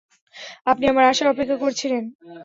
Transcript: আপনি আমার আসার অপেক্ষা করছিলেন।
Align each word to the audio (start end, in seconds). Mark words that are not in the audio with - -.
আপনি 0.65 0.85
আমার 0.87 1.05
আসার 1.05 1.27
অপেক্ষা 1.27 1.57
করছিলেন। 1.57 2.03